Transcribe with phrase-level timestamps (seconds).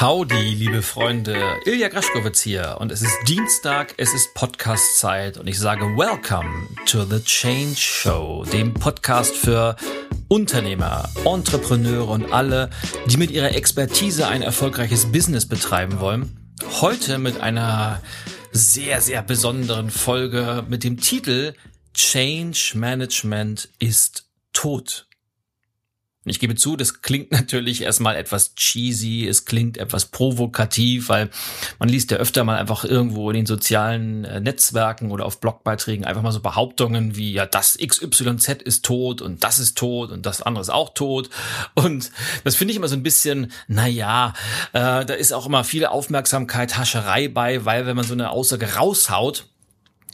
[0.00, 1.36] Howdy, liebe Freunde.
[1.64, 7.04] Ilja Graschkowitz hier und es ist Dienstag, es ist Podcast-Zeit und ich sage Welcome to
[7.04, 9.74] the Change Show, dem Podcast für
[10.28, 12.70] Unternehmer, Entrepreneure und alle,
[13.06, 16.54] die mit ihrer Expertise ein erfolgreiches Business betreiben wollen.
[16.80, 18.00] Heute mit einer
[18.52, 21.54] sehr, sehr besonderen Folge mit dem Titel
[21.92, 25.07] Change Management ist tot.
[26.28, 31.30] Und ich gebe zu, das klingt natürlich erstmal etwas cheesy, es klingt etwas provokativ, weil
[31.78, 36.04] man liest ja öfter mal einfach irgendwo in den sozialen äh, Netzwerken oder auf Blogbeiträgen
[36.04, 40.26] einfach mal so Behauptungen wie, ja, das XYZ ist tot und das ist tot und
[40.26, 41.30] das andere ist auch tot.
[41.72, 42.10] Und
[42.44, 44.34] das finde ich immer so ein bisschen, na ja,
[44.74, 48.74] äh, da ist auch immer viel Aufmerksamkeit, Hascherei bei, weil wenn man so eine Aussage
[48.74, 49.46] raushaut,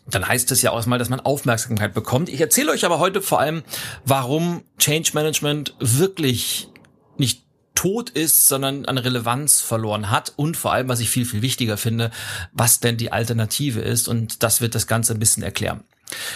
[0.06, 2.28] dann heißt es ja auch erstmal, dass man Aufmerksamkeit bekommt.
[2.28, 3.62] Ich erzähle euch aber heute vor allem,
[4.04, 6.68] warum Change Management wirklich
[7.16, 11.42] nicht tot ist, sondern an Relevanz verloren hat und vor allem, was ich viel, viel
[11.42, 12.10] wichtiger finde,
[12.52, 15.84] was denn die Alternative ist und das wird das Ganze ein bisschen erklären.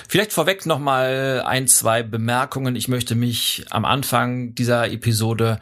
[0.08, 2.74] Vielleicht vorweg nochmal ein, zwei Bemerkungen.
[2.74, 5.60] Ich möchte mich am Anfang dieser Episode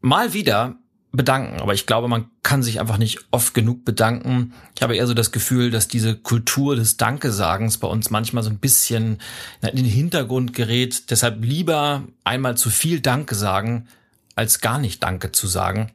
[0.00, 0.76] mal wieder
[1.12, 1.60] bedanken.
[1.60, 4.52] Aber ich glaube, man kann sich einfach nicht oft genug bedanken.
[4.76, 8.50] Ich habe eher so das Gefühl, dass diese Kultur des Dankesagens bei uns manchmal so
[8.50, 9.18] ein bisschen
[9.62, 11.10] in den Hintergrund gerät.
[11.10, 13.88] Deshalb lieber einmal zu viel Danke sagen,
[14.36, 15.90] als gar nicht Danke zu sagen.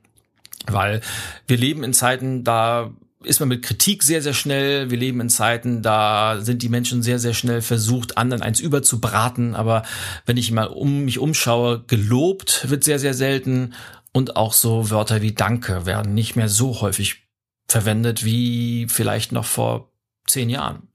[0.68, 1.02] Weil
[1.48, 2.92] wir leben in Zeiten, da
[3.24, 4.92] ist man mit Kritik sehr, sehr schnell.
[4.92, 9.56] Wir leben in Zeiten, da sind die Menschen sehr, sehr schnell versucht, anderen eins überzubraten.
[9.56, 9.84] Aber
[10.26, 13.74] wenn ich mal um mich umschaue, gelobt wird sehr, sehr selten
[14.16, 17.28] und auch so Wörter wie Danke werden nicht mehr so häufig
[17.68, 19.92] verwendet wie vielleicht noch vor
[20.26, 20.88] zehn Jahren.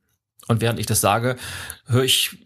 [0.49, 1.37] Und während ich das sage,
[1.85, 2.39] höre ich,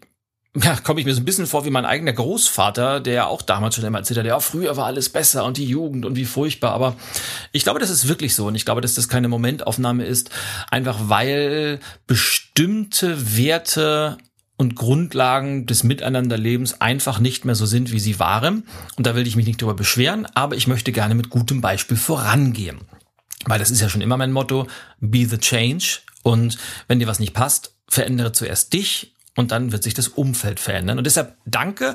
[0.53, 3.75] ja, komme ich mir so ein bisschen vor wie mein eigener Großvater, der auch damals
[3.75, 6.73] schon immer erzählt hat, ja, früher war alles besser und die Jugend und wie furchtbar.
[6.73, 6.97] Aber
[7.53, 8.47] ich glaube, das ist wirklich so.
[8.47, 10.29] Und ich glaube, dass das keine Momentaufnahme ist,
[10.71, 14.17] einfach weil bestimmte Werte
[14.57, 18.67] und Grundlagen des Miteinanderlebens einfach nicht mehr so sind, wie sie waren.
[18.95, 21.97] Und da will ich mich nicht darüber beschweren, aber ich möchte gerne mit gutem Beispiel
[21.97, 22.79] vorangehen.
[23.45, 24.67] Weil das ist ja schon immer mein Motto,
[24.99, 25.99] be the change.
[26.23, 26.57] Und
[26.87, 30.97] wenn dir was nicht passt, verändere zuerst dich und dann wird sich das Umfeld verändern.
[30.97, 31.93] Und deshalb danke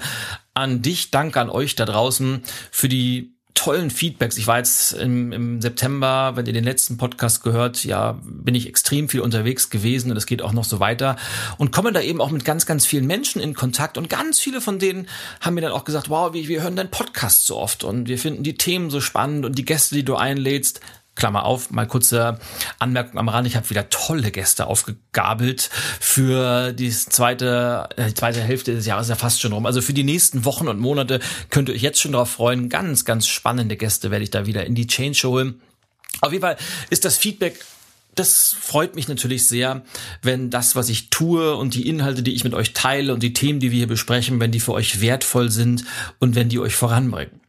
[0.54, 4.38] an dich, danke an euch da draußen für die tollen Feedbacks.
[4.38, 8.66] Ich war jetzt im, im September, wenn ihr den letzten Podcast gehört, ja, bin ich
[8.66, 11.16] extrem viel unterwegs gewesen und es geht auch noch so weiter
[11.58, 14.60] und komme da eben auch mit ganz, ganz vielen Menschen in Kontakt und ganz viele
[14.60, 15.08] von denen
[15.40, 18.18] haben mir dann auch gesagt, wow, wir, wir hören deinen Podcast so oft und wir
[18.18, 20.80] finden die Themen so spannend und die Gäste, die du einlädst,
[21.20, 22.40] Klammer auf, mal kurze
[22.78, 23.46] Anmerkung am Rand.
[23.46, 25.70] Ich habe wieder tolle Gäste aufgegabelt
[26.00, 29.66] für die zweite, äh, zweite Hälfte des Jahres ja fast schon rum.
[29.66, 31.20] Also für die nächsten Wochen und Monate
[31.50, 32.68] könnt ihr euch jetzt schon darauf freuen.
[32.70, 35.60] Ganz, ganz spannende Gäste werde ich da wieder in die Change holen.
[36.22, 36.56] Auf jeden Fall
[36.88, 37.60] ist das Feedback
[38.16, 39.82] das freut mich natürlich sehr,
[40.20, 43.32] wenn das, was ich tue und die Inhalte, die ich mit euch teile und die
[43.32, 45.84] Themen, die wir hier besprechen, wenn die für euch wertvoll sind
[46.18, 47.39] und wenn die euch voranbringen.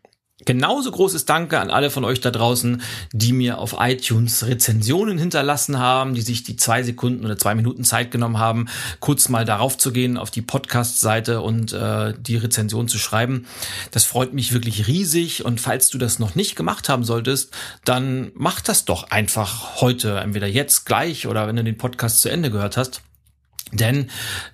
[0.46, 2.82] Genauso großes Danke an alle von euch da draußen,
[3.14, 7.84] die mir auf iTunes Rezensionen hinterlassen haben, die sich die zwei Sekunden oder zwei Minuten
[7.84, 8.68] Zeit genommen haben,
[9.00, 13.46] kurz mal darauf zu gehen, auf die Podcast-Seite und äh, die Rezension zu schreiben.
[13.92, 17.54] Das freut mich wirklich riesig und falls du das noch nicht gemacht haben solltest,
[17.86, 22.30] dann mach das doch einfach heute, entweder jetzt gleich oder wenn du den Podcast zu
[22.30, 23.02] Ende gehört hast.
[23.72, 24.10] Denn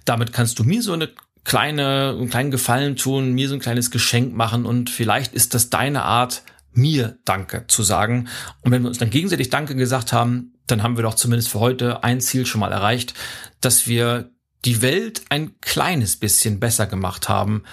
[0.05, 1.09] damit kannst du mir so eine
[1.47, 5.69] kleine, einen kleinen Gefallen tun, mir so ein kleines Geschenk machen und vielleicht ist das
[5.69, 6.43] deine Art,
[6.73, 8.27] mir Danke zu sagen.
[8.61, 11.61] Und wenn wir uns dann gegenseitig Danke gesagt haben, dann haben wir doch zumindest für
[11.61, 13.13] heute ein Ziel schon mal erreicht,
[13.61, 14.29] dass wir
[14.65, 17.63] die Welt ein kleines bisschen besser gemacht haben,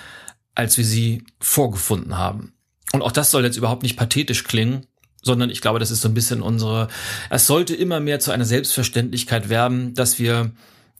[0.54, 2.54] als wir sie vorgefunden haben.
[2.92, 4.86] Und auch das soll jetzt überhaupt nicht pathetisch klingen,
[5.20, 6.86] sondern ich glaube, das ist so ein bisschen unsere,
[7.28, 10.52] es sollte immer mehr zu einer Selbstverständlichkeit werden, dass wir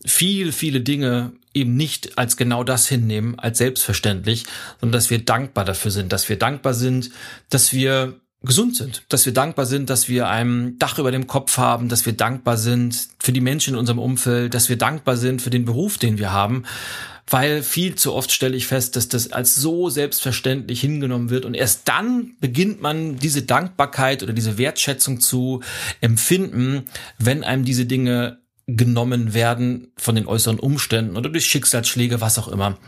[0.04, 4.44] viel, viele Dinge eben nicht als genau das hinnehmen, als selbstverständlich,
[4.80, 7.10] sondern dass wir dankbar dafür sind, dass wir dankbar sind,
[7.48, 11.56] dass wir gesund sind, dass wir dankbar sind, dass wir ein Dach über dem Kopf
[11.56, 15.40] haben, dass wir dankbar sind für die Menschen in unserem Umfeld, dass wir dankbar sind
[15.40, 16.64] für den Beruf, den wir haben,
[17.28, 21.54] weil viel zu oft stelle ich fest, dass das als so selbstverständlich hingenommen wird und
[21.54, 25.60] erst dann beginnt man diese Dankbarkeit oder diese Wertschätzung zu
[26.02, 26.84] empfinden,
[27.18, 32.48] wenn einem diese Dinge genommen werden von den äußeren Umständen oder durch Schicksalsschläge, was auch
[32.48, 32.78] immer.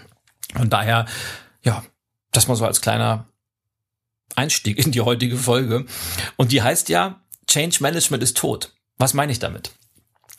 [0.58, 1.06] Und daher,
[1.62, 1.84] ja,
[2.32, 3.28] das mal so als kleiner
[4.34, 5.87] Einstieg in die heutige Folge.
[6.37, 8.73] Und die heißt ja, Change Management ist tot.
[8.99, 9.73] Was meine ich damit?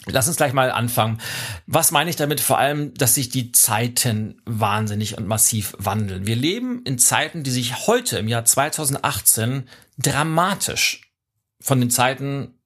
[0.06, 1.20] Lass uns gleich mal anfangen.
[1.66, 2.40] Was meine ich damit?
[2.40, 6.26] Vor allem, dass sich die Zeiten wahnsinnig und massiv wandeln.
[6.26, 9.68] Wir leben in Zeiten, die sich heute im Jahr 2018
[9.98, 11.12] dramatisch
[11.60, 12.60] von den Zeiten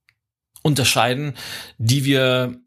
[0.62, 1.34] unterscheiden,
[1.78, 2.61] die wir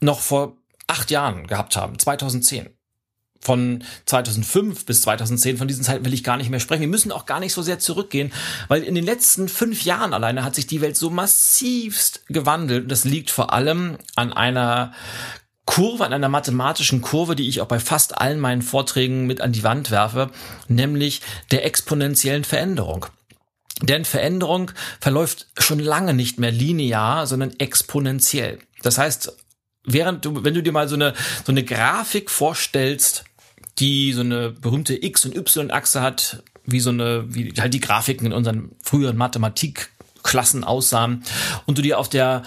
[0.00, 0.56] noch vor
[0.86, 2.70] acht Jahren gehabt haben, 2010
[3.40, 6.80] von 2005 bis 2010, von diesen Zeiten will ich gar nicht mehr sprechen.
[6.80, 8.32] Wir müssen auch gar nicht so sehr zurückgehen,
[8.68, 12.84] weil in den letzten fünf Jahren alleine hat sich die Welt so massivst gewandelt.
[12.84, 14.92] Und das liegt vor allem an einer
[15.64, 19.52] Kurve, an einer mathematischen Kurve, die ich auch bei fast allen meinen Vorträgen mit an
[19.52, 20.30] die Wand werfe,
[20.66, 23.06] nämlich der exponentiellen Veränderung.
[23.82, 28.58] Denn Veränderung verläuft schon lange nicht mehr linear, sondern exponentiell.
[28.82, 29.36] Das heißt,
[29.92, 31.14] während du, wenn du dir mal so eine,
[31.44, 33.24] so eine Grafik vorstellst,
[33.78, 38.26] die so eine berühmte X- und Y-Achse hat, wie so eine, wie halt die Grafiken
[38.26, 41.24] in unseren früheren Mathematikklassen aussahen,
[41.66, 42.42] und du dir auf der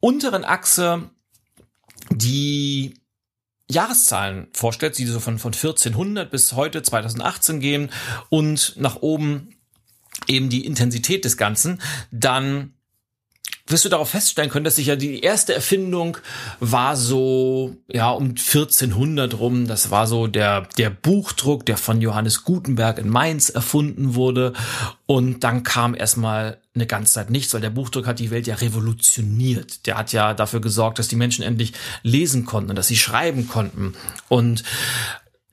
[0.00, 1.10] unteren Achse
[2.10, 2.94] die
[3.70, 7.90] Jahreszahlen vorstellst, die so von, von 1400 bis heute 2018 gehen
[8.28, 9.54] und nach oben
[10.26, 11.80] eben die Intensität des Ganzen,
[12.10, 12.74] dann
[13.70, 16.18] wirst du darauf feststellen können, dass sich ja die erste Erfindung
[16.58, 19.66] war so, ja, um 1400 rum.
[19.66, 24.52] Das war so der, der Buchdruck, der von Johannes Gutenberg in Mainz erfunden wurde.
[25.06, 28.54] Und dann kam erstmal eine ganze Zeit nichts, weil der Buchdruck hat die Welt ja
[28.56, 29.86] revolutioniert.
[29.86, 31.72] Der hat ja dafür gesorgt, dass die Menschen endlich
[32.02, 33.94] lesen konnten und dass sie schreiben konnten.
[34.28, 34.62] Und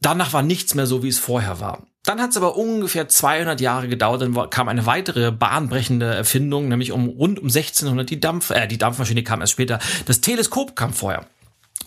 [0.01, 1.87] danach war nichts mehr so, wie es vorher war.
[2.07, 6.93] Dann hat es aber ungefähr 200 Jahre gedauert, dann kam eine weitere bahnbrechende Erfindung, nämlich
[6.93, 9.79] um rund um 1600 die Dampf, äh, die Dampfmaschine kam erst später.
[10.05, 11.25] Das Teleskop kam vorher.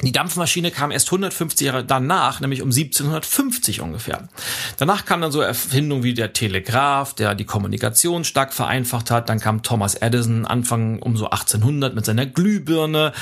[0.02, 4.28] Die Dampfmaschine kam erst 150 Jahre danach, nämlich um 1750 ungefähr.
[4.76, 9.30] Danach kam dann so Erfindungen wie der Telegraph, der die Kommunikation stark vereinfacht hat.
[9.30, 13.14] Dann kam Thomas Edison Anfang um so 1800 mit seiner Glühbirne.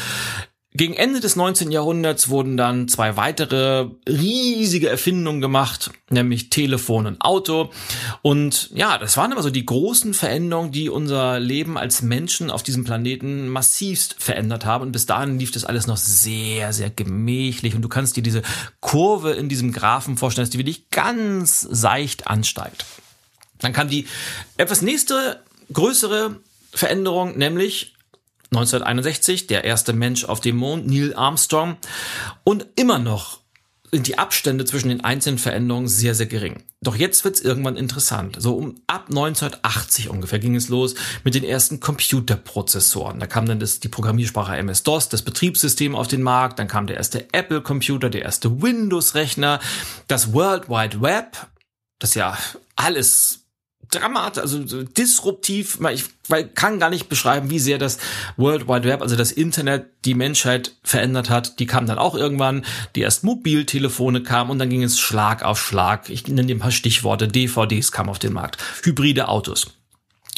[0.74, 1.72] Gegen Ende des 19.
[1.72, 7.70] Jahrhunderts wurden dann zwei weitere riesige Erfindungen gemacht, nämlich Telefon und Auto.
[8.20, 12.62] Und ja, das waren aber so die großen Veränderungen, die unser Leben als Menschen auf
[12.62, 14.84] diesem Planeten massivst verändert haben.
[14.84, 17.74] Und bis dahin lief das alles noch sehr, sehr gemächlich.
[17.74, 18.42] Und du kannst dir diese
[18.80, 22.84] Kurve in diesem Graphen vorstellen, dass die wirklich ganz seicht ansteigt.
[23.58, 24.06] Dann kam die
[24.58, 25.42] etwas nächste
[25.72, 26.36] größere
[26.72, 27.94] Veränderung, nämlich
[28.50, 31.76] 1961 der erste Mensch auf dem Mond, Neil Armstrong.
[32.44, 33.40] Und immer noch
[33.90, 36.62] sind die Abstände zwischen den einzelnen Veränderungen sehr, sehr gering.
[36.80, 38.36] Doch jetzt wird's irgendwann interessant.
[38.38, 43.18] So um ab 1980 ungefähr ging es los mit den ersten Computerprozessoren.
[43.18, 46.96] Da kam dann das, die Programmiersprache MS-DOS, das Betriebssystem auf den Markt, dann kam der
[46.96, 49.60] erste Apple-Computer, der erste Windows-Rechner,
[50.06, 51.46] das World Wide Web,
[51.98, 52.36] das ja
[52.76, 53.37] alles
[53.90, 56.04] dramatisch, also disruptiv, ich
[56.54, 57.98] kann gar nicht beschreiben, wie sehr das
[58.36, 61.58] World Wide Web, also das Internet, die Menschheit verändert hat.
[61.58, 62.64] Die kam dann auch irgendwann,
[62.94, 66.10] die erst Mobiltelefone kamen und dann ging es Schlag auf Schlag.
[66.10, 67.28] Ich nenne dir ein paar Stichworte.
[67.28, 69.68] DVDs kamen auf den Markt, hybride Autos.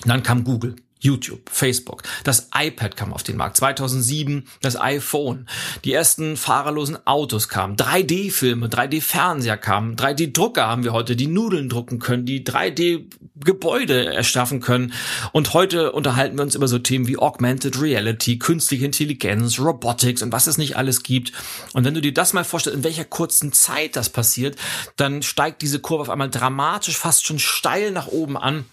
[0.05, 0.76] dann kam Google.
[1.00, 2.02] YouTube, Facebook.
[2.25, 3.56] Das iPad kam auf den Markt.
[3.56, 5.47] 2007 das iPhone.
[5.85, 7.76] Die ersten fahrerlosen Autos kamen.
[7.76, 9.97] 3D-Filme, 3D-Fernseher kamen.
[9.97, 14.93] 3D-Drucker haben wir heute, die Nudeln drucken können, die 3D-Gebäude erschaffen können.
[15.32, 20.32] Und heute unterhalten wir uns über so Themen wie Augmented Reality, künstliche Intelligenz, Robotics und
[20.32, 21.32] was es nicht alles gibt.
[21.73, 24.56] Und wenn du dir das mal vorstellst, in welcher kurzen Zeit das passiert,
[24.96, 28.67] dann steigt diese Kurve auf einmal dramatisch, fast schon steil nach oben an.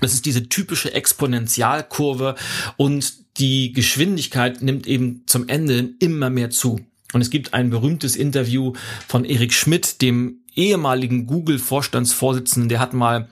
[0.00, 2.34] Das ist diese typische Exponentialkurve
[2.76, 6.80] und die Geschwindigkeit nimmt eben zum Ende immer mehr zu.
[7.12, 8.72] Und es gibt ein berühmtes Interview
[9.06, 13.28] von Erik Schmidt, dem ehemaligen Google-Vorstandsvorsitzenden, der hat mal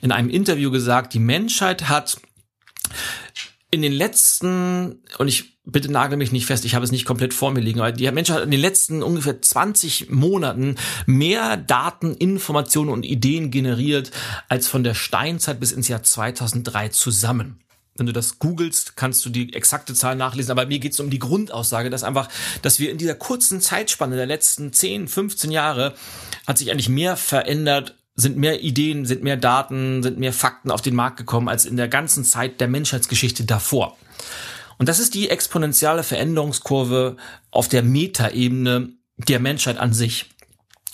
[0.00, 2.18] in einem Interview gesagt, die Menschheit hat
[3.72, 7.32] in den letzten, und ich bitte nagel mich nicht fest, ich habe es nicht komplett
[7.32, 10.76] vor mir liegen, aber die Menschheit hat in den letzten ungefähr 20 Monaten
[11.06, 14.10] mehr Daten, Informationen und Ideen generiert
[14.50, 17.60] als von der Steinzeit bis ins Jahr 2003 zusammen.
[17.96, 20.50] Wenn du das googelst, kannst du die exakte Zahl nachlesen.
[20.50, 22.28] Aber mir geht es um die Grundaussage, dass einfach,
[22.62, 25.94] dass wir in dieser kurzen Zeitspanne der letzten 10, 15 Jahre
[26.46, 30.82] hat sich eigentlich mehr verändert sind mehr Ideen, sind mehr Daten, sind mehr Fakten auf
[30.82, 33.96] den Markt gekommen als in der ganzen Zeit der Menschheitsgeschichte davor.
[34.78, 37.16] Und das ist die exponentielle Veränderungskurve
[37.50, 40.31] auf der Metaebene der Menschheit an sich.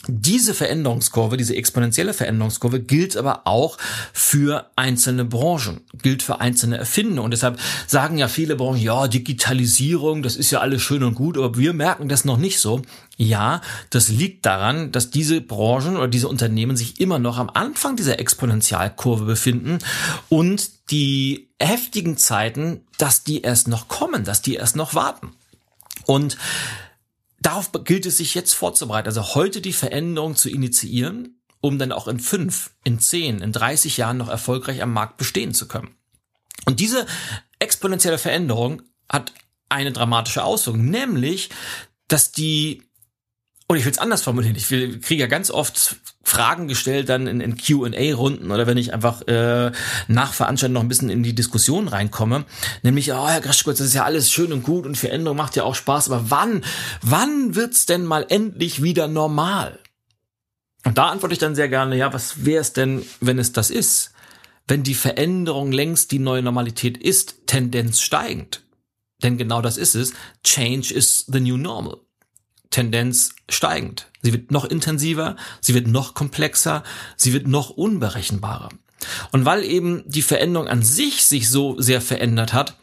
[0.06, 3.76] Diese Veränderungskurve, diese exponentielle Veränderungskurve gilt aber auch
[4.12, 7.18] für einzelne Branchen, gilt für einzelne Erfindungen.
[7.24, 11.36] Und deshalb sagen ja viele Branchen, ja, Digitalisierung, das ist ja alles schön und gut,
[11.36, 12.80] aber wir merken das noch nicht so.
[13.16, 17.96] Ja, das liegt daran, dass diese Branchen oder diese Unternehmen sich immer noch am Anfang
[17.96, 19.78] dieser Exponentialkurve befinden
[20.28, 25.32] und die heftigen Zeiten, dass die erst noch kommen, dass die erst noch warten.
[26.06, 26.38] Und
[27.40, 32.08] darauf gilt es sich jetzt vorzubereiten, also heute die Veränderung zu initiieren, um dann auch
[32.08, 35.94] in fünf, in zehn, in 30 Jahren noch erfolgreich am Markt bestehen zu können.
[36.66, 37.06] Und diese
[37.58, 39.32] exponentielle Veränderung hat
[39.68, 41.50] eine dramatische Auswirkung, nämlich,
[42.08, 42.87] dass die
[43.68, 44.56] und ich will es anders formulieren.
[44.56, 48.94] Ich will, kriege ja ganz oft Fragen gestellt dann in, in Q&A-Runden oder wenn ich
[48.94, 49.72] einfach äh,
[50.08, 52.46] nach Veranstaltung noch ein bisschen in die Diskussion reinkomme.
[52.82, 55.64] Nämlich, oh Herr Graschkowitz, das ist ja alles schön und gut und Veränderung macht ja
[55.64, 56.64] auch Spaß, aber wann,
[57.02, 59.78] wann wird's denn mal endlich wieder normal?
[60.84, 63.68] Und da antworte ich dann sehr gerne, ja, was wäre es denn, wenn es das
[63.68, 64.12] ist?
[64.66, 68.62] Wenn die Veränderung längst die neue Normalität ist, Tendenz steigend.
[69.22, 70.14] Denn genau das ist es.
[70.42, 71.98] Change is the new normal.
[72.70, 74.10] Tendenz steigend.
[74.22, 76.82] Sie wird noch intensiver, sie wird noch komplexer,
[77.16, 78.68] sie wird noch unberechenbarer.
[79.32, 82.76] Und weil eben die Veränderung an sich sich so sehr verändert hat,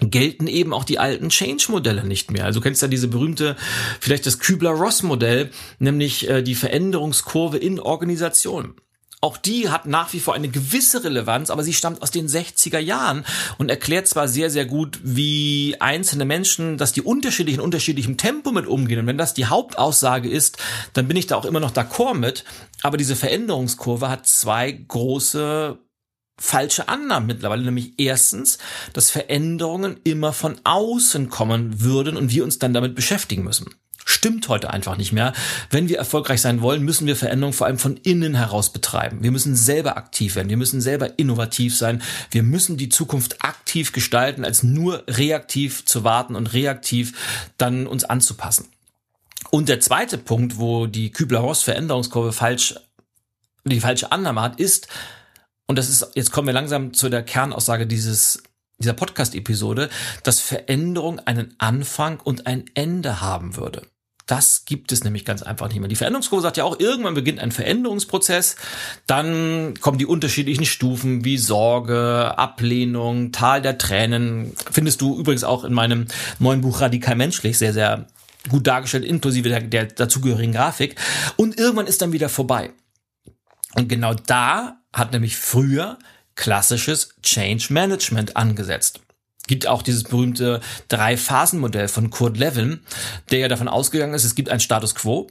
[0.00, 2.44] gelten eben auch die alten Change-Modelle nicht mehr.
[2.44, 3.56] Also du kennst ja diese berühmte,
[4.00, 8.74] vielleicht das Kübler-Ross-Modell, nämlich äh, die Veränderungskurve in Organisationen.
[9.22, 12.78] Auch die hat nach wie vor eine gewisse Relevanz, aber sie stammt aus den 60er
[12.78, 13.24] Jahren
[13.56, 18.52] und erklärt zwar sehr, sehr gut, wie einzelne Menschen, dass die unterschiedlich in unterschiedlichem Tempo
[18.52, 18.98] mit umgehen.
[18.98, 20.58] Und wenn das die Hauptaussage ist,
[20.92, 22.44] dann bin ich da auch immer noch d'accord mit.
[22.82, 25.78] Aber diese Veränderungskurve hat zwei große
[26.38, 28.58] falsche Annahmen mittlerweile, nämlich erstens,
[28.92, 33.74] dass Veränderungen immer von außen kommen würden und wir uns dann damit beschäftigen müssen
[34.06, 35.34] stimmt heute einfach nicht mehr.
[35.68, 39.22] Wenn wir erfolgreich sein wollen, müssen wir Veränderungen vor allem von innen heraus betreiben.
[39.22, 40.48] Wir müssen selber aktiv werden.
[40.48, 42.00] Wir müssen selber innovativ sein.
[42.30, 48.04] Wir müssen die Zukunft aktiv gestalten, als nur reaktiv zu warten und reaktiv dann uns
[48.04, 48.68] anzupassen.
[49.50, 52.74] Und der zweite Punkt, wo die Kübler-Ross Veränderungskurve falsch,
[53.64, 54.88] die falsche Annahme hat, ist,
[55.66, 58.42] und das ist, jetzt kommen wir langsam zu der Kernaussage dieses
[58.78, 59.88] dieser Podcast-Episode,
[60.22, 63.86] dass Veränderung einen Anfang und ein Ende haben würde.
[64.26, 65.88] Das gibt es nämlich ganz einfach nicht mehr.
[65.88, 68.56] Die Veränderungskurve sagt ja auch, irgendwann beginnt ein Veränderungsprozess,
[69.06, 74.52] dann kommen die unterschiedlichen Stufen wie Sorge, Ablehnung, Tal der Tränen.
[74.70, 76.06] Findest du übrigens auch in meinem
[76.40, 78.06] neuen Buch Radikal Menschlich sehr, sehr
[78.48, 80.96] gut dargestellt, inklusive der, der dazugehörigen Grafik.
[81.36, 82.72] Und irgendwann ist dann wieder vorbei.
[83.74, 85.98] Und genau da hat nämlich früher
[86.34, 89.00] klassisches Change Management angesetzt
[89.46, 92.80] gibt auch dieses berühmte Drei-Phasen-Modell von Kurt Levin,
[93.30, 95.28] der ja davon ausgegangen ist, es gibt einen Status quo,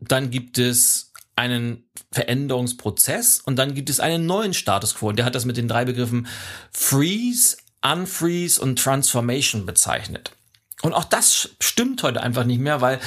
[0.00, 5.08] dann gibt es einen Veränderungsprozess und dann gibt es einen neuen Status quo.
[5.08, 6.28] Und der hat das mit den drei Begriffen
[6.70, 10.32] Freeze, Unfreeze und Transformation bezeichnet.
[10.84, 13.00] Und auch das stimmt heute einfach nicht mehr, weil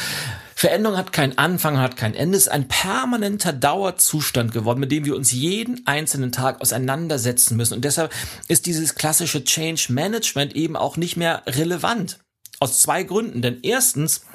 [0.55, 5.05] Veränderung hat keinen Anfang, hat kein Ende, es ist ein permanenter Dauerzustand geworden, mit dem
[5.05, 7.75] wir uns jeden einzelnen Tag auseinandersetzen müssen.
[7.75, 8.11] Und deshalb
[8.47, 12.17] ist dieses klassische Change Management eben auch nicht mehr relevant.
[12.59, 13.43] Aus zwei Gründen.
[13.43, 14.25] Denn erstens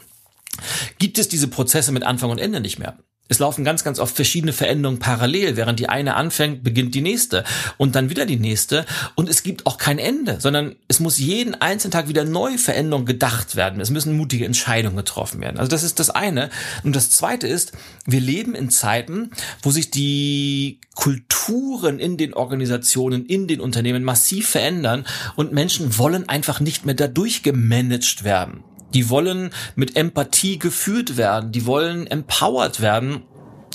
[1.00, 2.96] gibt es diese Prozesse mit Anfang und Ende nicht mehr.
[3.32, 5.56] Es laufen ganz, ganz oft verschiedene Veränderungen parallel.
[5.56, 7.44] Während die eine anfängt, beginnt die nächste
[7.78, 8.84] und dann wieder die nächste.
[9.14, 13.06] Und es gibt auch kein Ende, sondern es muss jeden einzelnen Tag wieder neue Veränderungen
[13.06, 13.80] gedacht werden.
[13.80, 15.56] Es müssen mutige Entscheidungen getroffen werden.
[15.56, 16.50] Also das ist das eine.
[16.84, 17.72] Und das zweite ist,
[18.04, 19.30] wir leben in Zeiten,
[19.62, 26.28] wo sich die Kulturen in den Organisationen, in den Unternehmen massiv verändern und Menschen wollen
[26.28, 28.62] einfach nicht mehr dadurch gemanagt werden.
[28.94, 31.52] Die wollen mit Empathie geführt werden.
[31.52, 33.22] Die wollen empowered werden.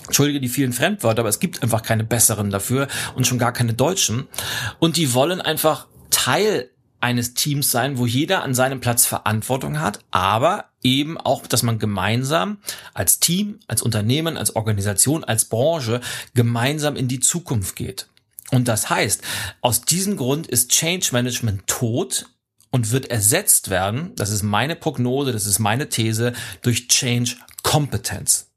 [0.06, 3.74] Entschuldige die vielen Fremdwörter, aber es gibt einfach keine besseren dafür und schon gar keine
[3.74, 4.28] deutschen.
[4.80, 6.70] Und die wollen einfach Teil
[7.00, 11.78] eines Teams sein, wo jeder an seinem Platz Verantwortung hat, aber eben auch, dass man
[11.78, 12.58] gemeinsam
[12.94, 16.02] als Team, als Unternehmen, als Organisation, als Branche
[16.34, 18.08] gemeinsam in die Zukunft geht.
[18.52, 19.22] Und das heißt,
[19.62, 22.26] aus diesem Grund ist Change Management tot
[22.72, 28.48] und wird ersetzt werden, das ist meine Prognose, das ist meine These, durch Change Competence.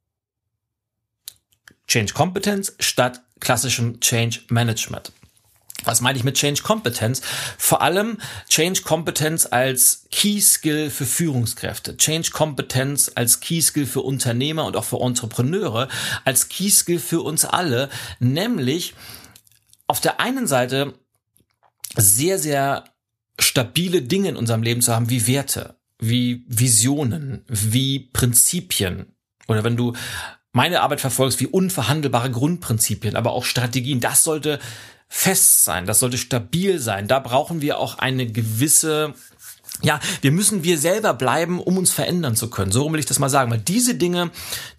[1.87, 5.13] Change Competence statt klassischem Change Management.
[5.85, 7.23] Was meine ich mit Change Competence?
[7.57, 14.03] Vor allem Change Competence als Key Skill für Führungskräfte, Change Competence als Key Skill für
[14.03, 15.89] Unternehmer und auch für Entrepreneure,
[16.25, 17.89] als Key Skill für uns alle,
[18.19, 18.95] nämlich
[19.87, 20.95] auf der einen Seite
[21.97, 22.85] sehr, sehr
[23.41, 29.07] stabile Dinge in unserem Leben zu haben, wie Werte, wie Visionen, wie Prinzipien.
[29.49, 29.95] Oder wenn du
[30.53, 34.01] meine Arbeit verfolgst, wie unverhandelbare Grundprinzipien, aber auch Strategien.
[34.01, 34.59] Das sollte
[35.09, 37.09] fest sein, das sollte stabil sein.
[37.09, 39.15] Da brauchen wir auch eine gewisse
[39.83, 42.73] ja, wir müssen wir selber bleiben, um uns verändern zu können.
[42.73, 43.51] So will ich das mal sagen.
[43.51, 44.31] Weil diese Dinge,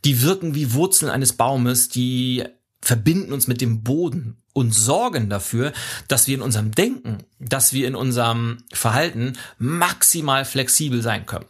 [0.06, 2.44] die wirken wie Wurzeln eines Baumes, die
[2.82, 5.74] verbinden uns mit dem Boden und sorgen dafür,
[6.08, 11.46] dass wir in unserem Denken, dass wir in unserem Verhalten maximal flexibel sein können.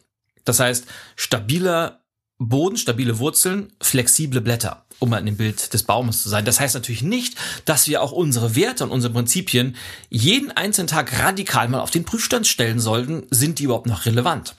[0.45, 2.01] Das heißt, stabiler
[2.37, 6.43] Boden, stabile Wurzeln, flexible Blätter, um mal in dem Bild des Baumes zu sein.
[6.43, 9.75] Das heißt natürlich nicht, dass wir auch unsere Werte und unsere Prinzipien
[10.09, 13.27] jeden einzelnen Tag radikal mal auf den Prüfstand stellen sollten.
[13.29, 14.55] Sind die überhaupt noch relevant?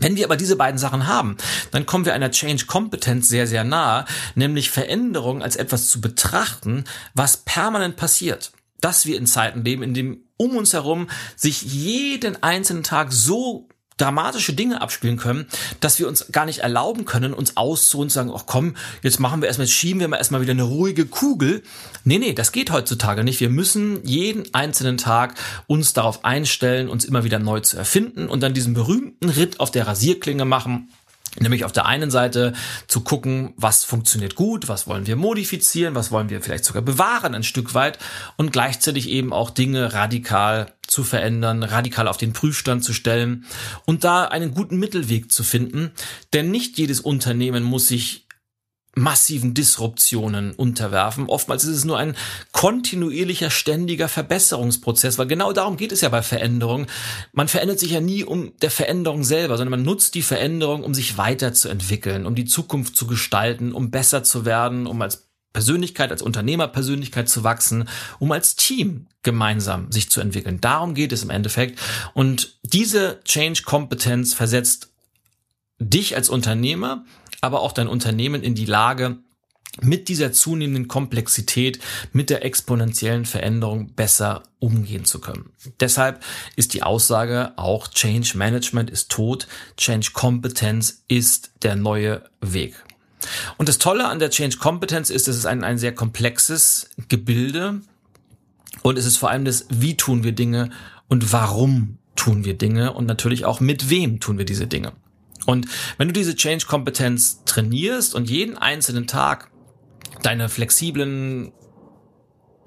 [0.00, 1.36] Wenn wir aber diese beiden Sachen haben,
[1.70, 6.84] dann kommen wir einer Change Kompetenz sehr, sehr nahe, nämlich Veränderung als etwas zu betrachten,
[7.14, 8.52] was permanent passiert.
[8.80, 13.68] Dass wir in Zeiten leben, in dem um uns herum sich jeden einzelnen Tag so
[13.96, 15.46] dramatische Dinge abspielen können,
[15.80, 19.40] dass wir uns gar nicht erlauben können, uns auszuruhen und sagen, ach komm, jetzt machen
[19.40, 21.62] wir erstmal, jetzt schieben wir mal erstmal wieder eine ruhige Kugel.
[22.04, 23.40] Nee, nee, das geht heutzutage nicht.
[23.40, 25.34] Wir müssen jeden einzelnen Tag
[25.66, 29.70] uns darauf einstellen, uns immer wieder neu zu erfinden und dann diesen berühmten Ritt auf
[29.70, 30.88] der Rasierklinge machen
[31.40, 32.52] Nämlich auf der einen Seite
[32.86, 37.34] zu gucken, was funktioniert gut, was wollen wir modifizieren, was wollen wir vielleicht sogar bewahren
[37.34, 37.98] ein Stück weit
[38.36, 43.46] und gleichzeitig eben auch Dinge radikal zu verändern, radikal auf den Prüfstand zu stellen
[43.84, 45.90] und da einen guten Mittelweg zu finden.
[46.32, 48.23] Denn nicht jedes Unternehmen muss sich
[48.96, 51.26] massiven Disruptionen unterwerfen.
[51.26, 52.16] Oftmals ist es nur ein
[52.52, 56.86] kontinuierlicher, ständiger Verbesserungsprozess, weil genau darum geht es ja bei Veränderung.
[57.32, 60.94] Man verändert sich ja nie um der Veränderung selber, sondern man nutzt die Veränderung, um
[60.94, 66.20] sich weiterzuentwickeln, um die Zukunft zu gestalten, um besser zu werden, um als Persönlichkeit, als
[66.20, 70.60] Unternehmerpersönlichkeit zu wachsen, um als Team gemeinsam sich zu entwickeln.
[70.60, 71.80] Darum geht es im Endeffekt.
[72.12, 74.90] Und diese Change-Kompetenz versetzt
[75.78, 77.04] dich als Unternehmer
[77.44, 79.18] aber auch dein Unternehmen in die Lage,
[79.80, 81.80] mit dieser zunehmenden Komplexität,
[82.12, 85.50] mit der exponentiellen Veränderung besser umgehen zu können.
[85.80, 86.22] Deshalb
[86.56, 92.74] ist die Aussage auch Change Management ist tot, Change Kompetenz ist der neue Weg.
[93.56, 97.80] Und das Tolle an der Change Kompetenz ist, es ist ein, ein sehr komplexes Gebilde
[98.82, 100.70] und es ist vor allem das, wie tun wir Dinge
[101.08, 104.92] und warum tun wir Dinge und natürlich auch mit wem tun wir diese Dinge.
[105.46, 105.66] Und
[105.98, 109.50] wenn du diese Change-Kompetenz trainierst und jeden einzelnen Tag
[110.22, 111.52] deine flexiblen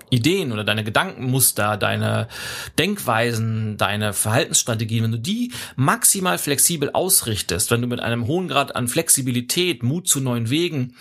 [0.09, 2.27] Ideen oder deine Gedankenmuster, deine
[2.79, 8.75] Denkweisen, deine Verhaltensstrategien, wenn du die maximal flexibel ausrichtest, wenn du mit einem hohen Grad
[8.75, 10.95] an Flexibilität, Mut zu neuen Wegen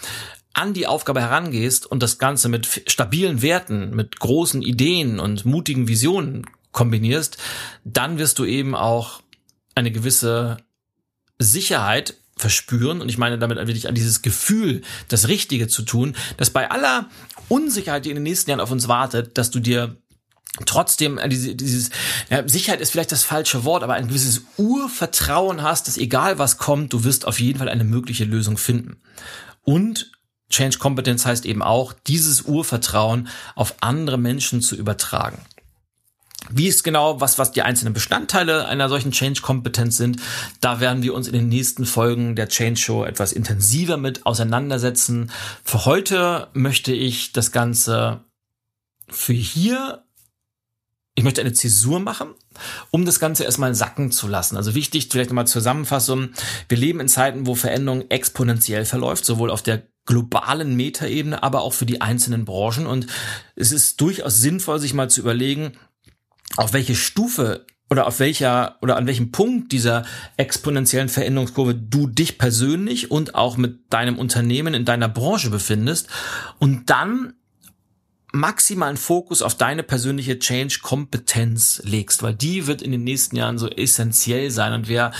[0.55, 5.87] an die Aufgabe herangehst und das Ganze mit stabilen Werten, mit großen Ideen und mutigen
[5.87, 7.37] Visionen kombinierst,
[7.85, 9.21] dann wirst du eben auch
[9.75, 10.57] eine gewisse
[11.39, 16.51] Sicherheit verspüren und ich meine damit wirklich an dieses Gefühl, das Richtige zu tun, dass
[16.51, 17.09] bei aller
[17.49, 19.97] Unsicherheit, die in den nächsten Jahren auf uns wartet, dass du dir
[20.65, 21.91] trotzdem dieses
[22.31, 26.59] ja, Sicherheit ist vielleicht das falsche Wort, aber ein gewisses Urvertrauen hast, dass egal was
[26.59, 28.97] kommt, du wirst auf jeden Fall eine mögliche Lösung finden.
[29.63, 30.13] Und
[30.49, 35.39] Change Competence heißt eben auch, dieses Urvertrauen auf andere Menschen zu übertragen.
[36.51, 40.21] Wie ist genau, was, was die einzelnen Bestandteile einer solchen Change-Kompetenz sind,
[40.61, 45.31] da werden wir uns in den nächsten Folgen der Change Show etwas intensiver mit auseinandersetzen.
[45.65, 48.25] Für heute möchte ich das Ganze
[49.09, 50.05] für hier,
[51.15, 52.29] ich möchte eine Zäsur machen,
[52.91, 54.57] um das Ganze erstmal sacken zu lassen.
[54.57, 56.31] Also wichtig, vielleicht nochmal Zusammenfassung.
[56.69, 61.73] Wir leben in Zeiten, wo Veränderung exponentiell verläuft, sowohl auf der globalen Metaebene, aber auch
[61.73, 62.87] für die einzelnen Branchen.
[62.87, 63.07] Und
[63.57, 65.73] es ist durchaus sinnvoll, sich mal zu überlegen,
[66.57, 70.05] auf welche Stufe oder auf welcher oder an welchem Punkt dieser
[70.37, 76.09] exponentiellen Veränderungskurve du dich persönlich und auch mit deinem Unternehmen in deiner Branche befindest
[76.59, 77.35] und dann
[78.33, 83.69] maximalen Fokus auf deine persönliche Change-Kompetenz legst, weil die wird in den nächsten Jahren so
[83.69, 85.13] essentiell sein und wer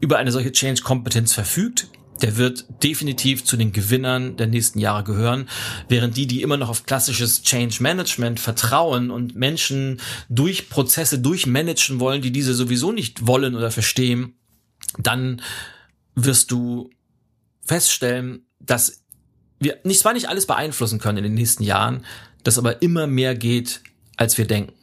[0.00, 1.88] über eine solche Change-Kompetenz verfügt,
[2.22, 5.48] der wird definitiv zu den Gewinnern der nächsten Jahre gehören,
[5.88, 12.00] während die, die immer noch auf klassisches Change Management vertrauen und Menschen durch Prozesse durchmanagen
[12.00, 14.34] wollen, die diese sowieso nicht wollen oder verstehen,
[14.98, 15.42] dann
[16.14, 16.90] wirst du
[17.62, 19.04] feststellen, dass
[19.60, 22.04] wir nicht, zwar nicht alles beeinflussen können in den nächsten Jahren,
[22.44, 23.82] dass aber immer mehr geht,
[24.16, 24.74] als wir denken.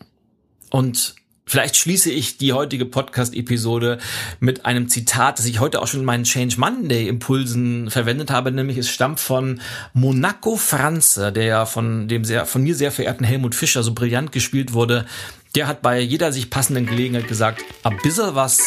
[0.70, 1.16] Und
[1.48, 4.00] Vielleicht schließe ich die heutige Podcast-Episode
[4.40, 8.52] mit einem Zitat, das ich heute auch schon in meinen Change Monday Impulsen verwendet habe,
[8.52, 9.62] nämlich es stammt von
[9.94, 14.32] Monaco Franze, der ja von dem sehr, von mir sehr verehrten Helmut Fischer so brillant
[14.32, 15.06] gespielt wurde.
[15.54, 18.60] Der hat bei jeder sich passenden Gelegenheit gesagt, ein bisschen was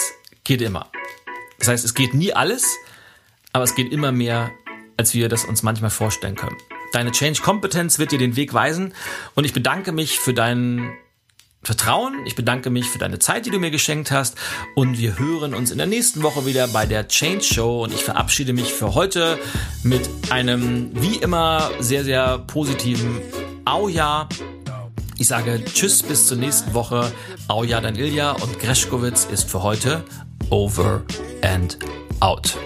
[0.44, 0.88] geht immer.
[1.58, 2.76] Das heißt, es geht nie alles,
[3.52, 4.52] aber es geht immer mehr,
[4.96, 6.56] als wir das uns manchmal vorstellen können.
[6.92, 8.94] Deine Change Kompetenz wird dir den Weg weisen
[9.34, 10.92] und ich bedanke mich für deinen
[11.62, 12.24] Vertrauen.
[12.26, 14.36] Ich bedanke mich für deine Zeit, die du mir geschenkt hast.
[14.74, 17.84] Und wir hören uns in der nächsten Woche wieder bei der Change Show.
[17.84, 19.38] Und ich verabschiede mich für heute
[19.82, 23.20] mit einem, wie immer, sehr, sehr positiven
[23.64, 24.28] Auja.
[25.18, 27.12] Ich sage Tschüss bis zur nächsten Woche.
[27.48, 30.04] Auja, dein Ilja und Greschkowitz ist für heute
[30.50, 31.02] over
[31.42, 31.78] and
[32.20, 32.56] out.